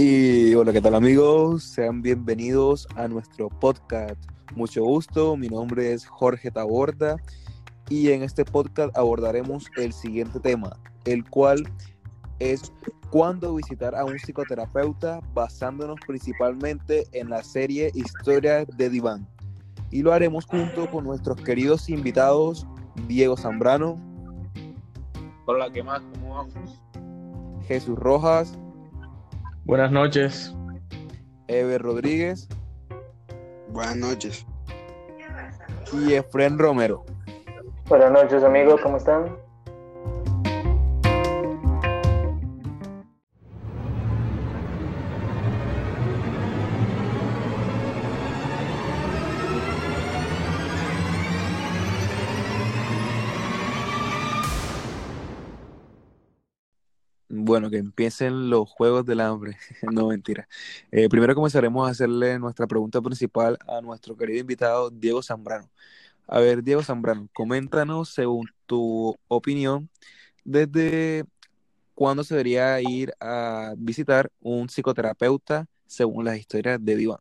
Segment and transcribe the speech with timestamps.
[0.00, 1.64] Y hola, ¿qué tal amigos?
[1.64, 4.14] Sean bienvenidos a nuestro podcast.
[4.54, 7.16] Mucho gusto, mi nombre es Jorge Taborda
[7.90, 11.68] y en este podcast abordaremos el siguiente tema, el cual
[12.38, 12.72] es
[13.10, 19.28] cuándo visitar a un psicoterapeuta basándonos principalmente en la serie Historias de Diván.
[19.90, 22.68] Y lo haremos junto con nuestros queridos invitados
[23.08, 23.96] Diego Zambrano.
[25.46, 26.02] Hola, ¿qué más?
[26.14, 26.80] ¿Cómo vamos?
[27.66, 28.56] Jesús Rojas.
[29.68, 30.54] Buenas noches.
[31.46, 32.48] Ever Rodríguez.
[33.68, 34.46] Buenas noches.
[35.92, 37.04] Y Efren Romero.
[37.86, 39.36] Buenas noches amigos, ¿cómo están?
[57.30, 59.58] Bueno, que empiecen los juegos del hambre.
[59.92, 60.48] no, mentira.
[60.90, 65.68] Eh, primero comenzaremos a hacerle nuestra pregunta principal a nuestro querido invitado Diego Zambrano.
[66.26, 69.88] A ver, Diego Zambrano, coméntanos según tu opinión,
[70.44, 71.24] ¿desde
[71.94, 77.20] cuándo se debería ir a visitar un psicoterapeuta según las historias de Diván?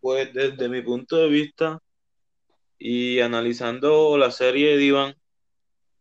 [0.00, 1.82] Pues desde mi punto de vista
[2.78, 5.16] y analizando la serie de Diván,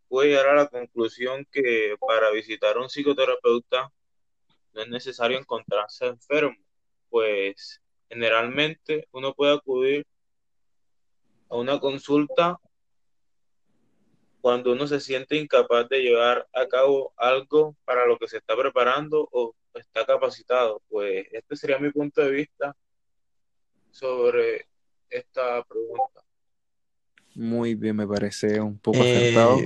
[0.08, 3.92] puedo llegar a la conclusión que para visitar a un psicoterapeuta
[4.74, 6.58] no es necesario encontrarse enfermo,
[7.10, 10.06] pues generalmente uno puede acudir
[11.50, 12.60] a una consulta
[14.42, 18.56] cuando uno se siente incapaz de llevar a cabo algo para lo que se está
[18.56, 20.82] preparando o está capacitado.
[20.88, 22.76] Pues este sería mi punto de vista
[23.92, 24.68] sobre
[25.10, 26.24] esta pregunta.
[27.36, 29.60] Muy bien, me parece un poco acertado.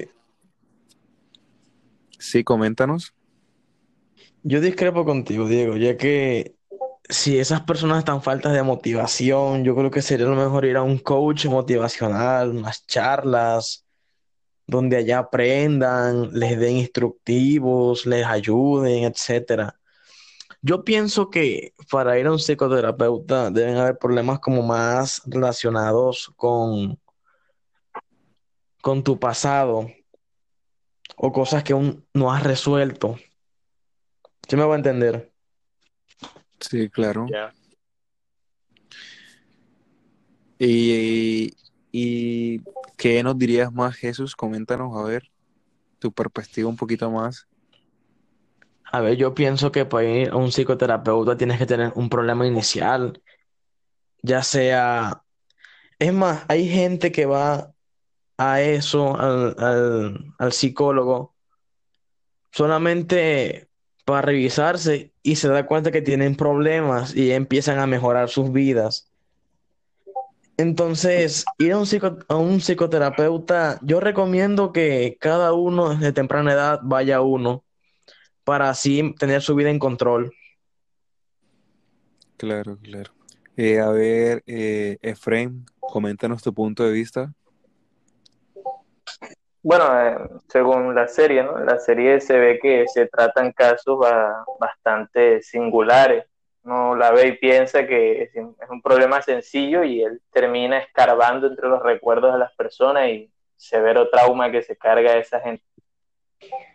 [2.21, 3.15] Sí, coméntanos.
[4.43, 6.55] yo discrepo contigo, Diego, ya que
[7.09, 10.83] si esas personas están faltas de motivación, yo creo que sería lo mejor ir a
[10.83, 13.85] un coach motivacional, unas charlas,
[14.67, 19.79] donde allá aprendan, les den instructivos, les ayuden, etcétera.
[20.61, 26.99] Yo pienso que para ir a un psicoterapeuta deben haber problemas como más relacionados con,
[28.79, 29.87] con tu pasado
[31.23, 33.15] o cosas que aún no has resuelto.
[34.49, 35.31] ¿Sí me va a entender?
[36.59, 37.27] Sí, claro.
[37.31, 37.53] Ya.
[40.57, 41.53] Y,
[41.91, 42.61] y
[42.97, 44.35] ¿qué nos dirías más, Jesús?
[44.35, 45.31] Coméntanos, a ver,
[45.99, 47.47] tu perspectiva un poquito más.
[48.91, 52.47] A ver, yo pienso que para ir a un psicoterapeuta tienes que tener un problema
[52.47, 53.21] inicial,
[54.23, 55.23] ya sea...
[55.99, 57.70] Es más, hay gente que va
[58.41, 59.55] a eso, al,
[60.39, 61.35] al, psicólogo,
[62.51, 63.67] solamente
[64.03, 69.11] para revisarse y se da cuenta que tienen problemas y empiezan a mejorar sus vidas.
[70.57, 76.53] Entonces, ir a un psico- a un psicoterapeuta, yo recomiendo que cada uno desde temprana
[76.53, 77.63] edad vaya a uno
[78.43, 80.33] para así tener su vida en control.
[82.37, 83.11] Claro, claro.
[83.55, 87.31] Eh, a ver, eh, Efraín, coméntanos tu punto de vista.
[89.63, 90.17] Bueno, eh,
[90.47, 91.57] según la serie, ¿no?
[91.59, 96.25] La serie se ve que se tratan casos ba- bastante singulares.
[96.63, 98.35] Uno la ve y piensa que es
[98.69, 104.09] un problema sencillo y él termina escarbando entre los recuerdos de las personas y severo
[104.09, 105.63] trauma que se carga a esa gente.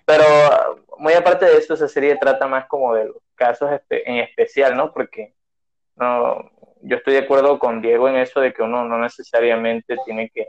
[0.05, 0.25] Pero
[0.99, 4.93] muy aparte de eso, esa serie trata más como de los casos en especial, ¿no?
[4.93, 5.35] Porque
[5.97, 6.51] no,
[6.83, 10.49] yo estoy de acuerdo con Diego en eso de que uno no necesariamente tiene que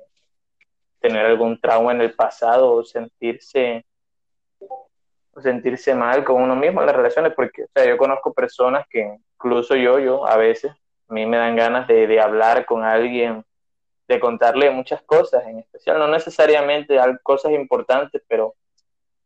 [0.99, 3.85] tener algún trauma en el pasado o sentirse
[4.59, 8.85] o sentirse mal con uno mismo en las relaciones, porque o sea, yo conozco personas
[8.89, 10.71] que incluso yo, yo a veces,
[11.07, 13.43] a mí me dan ganas de, de hablar con alguien,
[14.07, 18.55] de contarle muchas cosas, en especial, no necesariamente cosas importantes, pero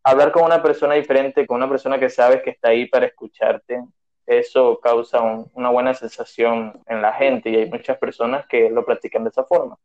[0.04, 3.82] hablar con una persona diferente, con una persona que sabes que está ahí para escucharte,
[4.26, 8.86] eso causa un- una buena sensación en la gente y hay muchas personas que lo
[8.86, 9.78] practican de esa forma.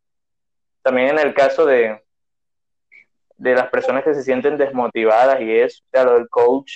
[0.86, 2.00] También en el caso de,
[3.36, 6.72] de las personas que se sienten desmotivadas y eso, o sea, coach,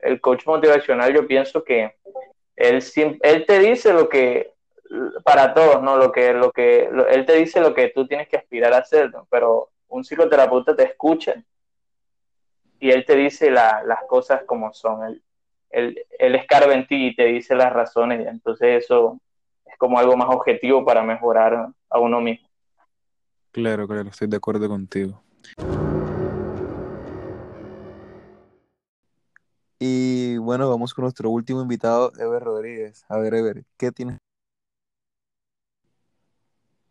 [0.00, 1.94] el coach motivacional, yo pienso que
[2.56, 2.82] él,
[3.22, 4.52] él te dice lo que,
[5.22, 5.96] para todos, ¿no?
[5.96, 9.12] Lo que, lo que, él te dice lo que tú tienes que aspirar a hacer.
[9.30, 11.36] Pero un psicoterapeuta te escucha
[12.80, 15.04] y él te dice la- las cosas como son.
[15.04, 15.22] Él,
[15.70, 19.20] él, él escarba en ti y te dice las razones, entonces eso
[19.64, 22.45] es como algo más objetivo para mejorar a uno mismo.
[23.56, 25.24] Claro, claro, estoy de acuerdo contigo.
[29.78, 33.06] Y bueno, vamos con nuestro último invitado, Ever Rodríguez.
[33.08, 34.18] A ver, Ever, ¿qué tienes?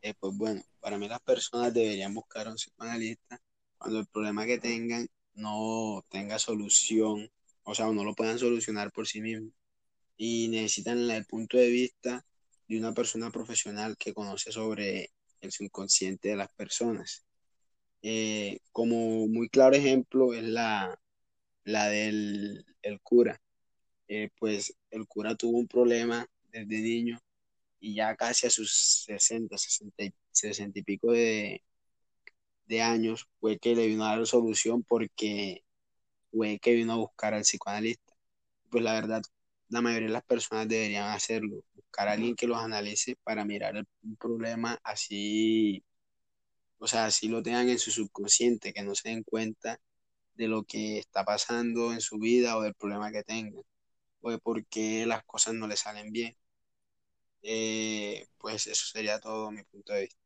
[0.01, 3.39] Eh, pues bueno, para mí las personas deberían buscar a un psicoanalista
[3.77, 7.29] cuando el problema que tengan no tenga solución,
[7.61, 9.53] o sea, no lo puedan solucionar por sí mismos
[10.17, 12.25] y necesitan el punto de vista
[12.67, 15.11] de una persona profesional que conoce sobre
[15.45, 17.25] el subconsciente de las personas.
[18.03, 20.99] Eh, como muy claro ejemplo es la,
[21.65, 23.41] la del el cura.
[24.07, 27.19] Eh, pues el cura tuvo un problema desde niño
[27.79, 31.63] y ya casi a sus 60, 60, 60 y pico de,
[32.67, 35.63] de años fue que le vino a dar solución porque
[36.31, 38.13] fue que vino a buscar al psicoanalista.
[38.69, 39.23] Pues la verdad,
[39.69, 43.75] la mayoría de las personas deberían hacerlo, buscar a alguien que los analice para mirar
[43.77, 45.83] el, un problema así,
[46.79, 49.79] o sea, así lo tengan en su subconsciente, que no se den cuenta
[50.35, 53.63] de lo que está pasando en su vida o del problema que tengan,
[54.21, 56.37] o de por qué las cosas no le salen bien.
[57.43, 60.24] Eh, pues eso sería todo mi punto de vista.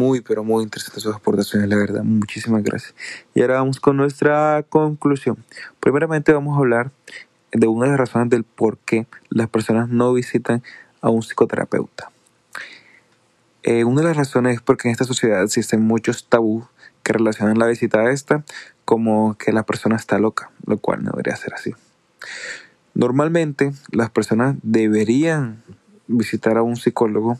[0.00, 2.02] Muy, pero muy interesantes sus aportaciones, la verdad.
[2.02, 2.94] Muchísimas gracias.
[3.34, 5.36] Y ahora vamos con nuestra conclusión.
[5.78, 6.90] Primeramente vamos a hablar
[7.52, 10.62] de una de las razones del por qué las personas no visitan
[11.02, 12.10] a un psicoterapeuta.
[13.62, 16.64] Eh, una de las razones es porque en esta sociedad existen muchos tabús
[17.02, 18.42] que relacionan la visita a esta
[18.86, 21.74] como que la persona está loca, lo cual no debería ser así.
[22.94, 25.62] Normalmente las personas deberían
[26.06, 27.38] visitar a un psicólogo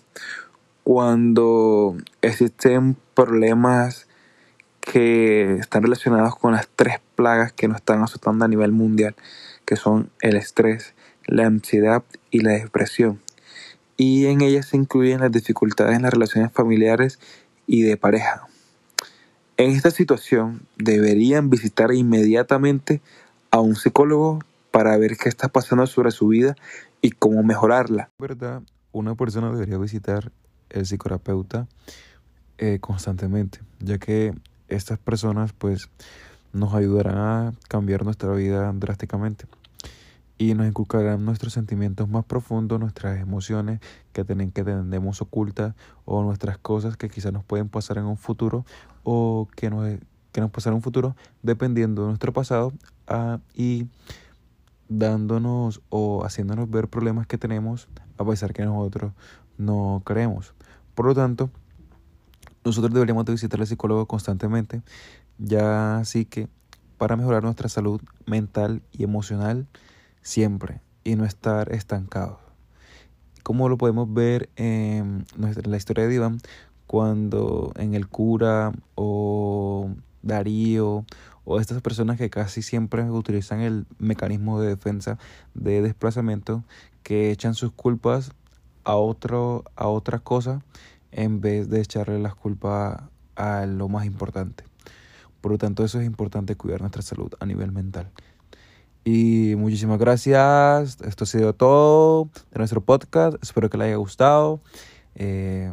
[0.82, 4.06] cuando existen problemas
[4.80, 9.14] que están relacionados con las tres plagas que nos están azotando a nivel mundial,
[9.64, 10.94] que son el estrés,
[11.26, 13.20] la ansiedad y la depresión.
[13.96, 17.20] Y en ellas se incluyen las dificultades en las relaciones familiares
[17.66, 18.46] y de pareja.
[19.58, 23.02] En esta situación deberían visitar inmediatamente
[23.50, 24.38] a un psicólogo
[24.70, 26.56] para ver qué está pasando sobre su vida
[27.02, 28.10] y cómo mejorarla.
[28.18, 28.62] ¿Verdad?
[28.92, 30.32] Una persona debería visitar
[30.70, 31.66] el psicoterapeuta
[32.58, 34.34] eh, constantemente, ya que
[34.68, 35.88] estas personas pues
[36.52, 39.46] nos ayudarán a cambiar nuestra vida drásticamente
[40.40, 43.78] y nos inculcarán nuestros sentimientos más profundos, nuestras emociones
[44.14, 45.74] que, tienen, que tenemos ocultas
[46.06, 48.64] o nuestras cosas que quizás nos pueden pasar en un futuro
[49.04, 49.86] o que nos,
[50.32, 52.72] que nos pasará en un futuro dependiendo de nuestro pasado
[53.06, 53.86] ah, y
[54.90, 57.88] dándonos o haciéndonos ver problemas que tenemos
[58.18, 59.12] a pesar que nosotros
[59.56, 60.52] no creemos.
[60.94, 61.48] Por lo tanto,
[62.64, 64.82] nosotros deberíamos de visitar al psicólogo constantemente,
[65.38, 66.48] ya así que
[66.98, 69.66] para mejorar nuestra salud mental y emocional
[70.20, 72.38] siempre y no estar estancados.
[73.42, 75.24] Como lo podemos ver en
[75.64, 76.38] la historia de Iván,
[76.86, 79.88] cuando en el cura o
[80.22, 81.06] Darío
[81.50, 85.18] o estas personas que casi siempre utilizan el mecanismo de defensa
[85.54, 86.62] de desplazamiento
[87.02, 88.30] que echan sus culpas
[88.84, 90.62] a otro a otra cosa
[91.10, 93.02] en vez de echarle las culpas
[93.34, 94.62] a lo más importante.
[95.40, 98.10] Por lo tanto, eso es importante cuidar nuestra salud a nivel mental.
[99.04, 100.98] Y muchísimas gracias.
[101.00, 103.42] Esto ha sido todo de nuestro podcast.
[103.42, 104.60] Espero que les haya gustado.
[105.16, 105.72] Eh,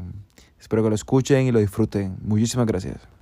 [0.59, 2.17] espero que lo escuchen y lo disfruten.
[2.23, 3.16] Muchísimas gracias.